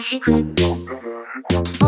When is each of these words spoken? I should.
I 0.00 0.02
should. 0.02 1.79